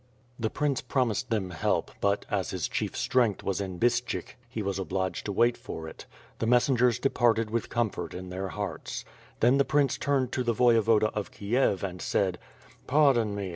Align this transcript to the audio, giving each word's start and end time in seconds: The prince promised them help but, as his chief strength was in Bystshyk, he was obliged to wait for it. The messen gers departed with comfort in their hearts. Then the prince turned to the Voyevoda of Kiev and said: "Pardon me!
The 0.39 0.49
prince 0.49 0.81
promised 0.81 1.29
them 1.29 1.51
help 1.51 1.91
but, 2.01 2.25
as 2.31 2.49
his 2.49 2.67
chief 2.67 2.97
strength 2.97 3.43
was 3.43 3.61
in 3.61 3.77
Bystshyk, 3.77 4.35
he 4.49 4.63
was 4.63 4.79
obliged 4.79 5.25
to 5.25 5.31
wait 5.31 5.55
for 5.55 5.87
it. 5.87 6.07
The 6.39 6.47
messen 6.47 6.75
gers 6.75 6.97
departed 6.97 7.51
with 7.51 7.69
comfort 7.69 8.15
in 8.15 8.29
their 8.29 8.47
hearts. 8.47 9.05
Then 9.41 9.59
the 9.59 9.63
prince 9.63 9.99
turned 9.99 10.31
to 10.31 10.43
the 10.43 10.55
Voyevoda 10.55 11.11
of 11.13 11.29
Kiev 11.29 11.83
and 11.83 12.01
said: 12.01 12.39
"Pardon 12.87 13.35
me! 13.35 13.49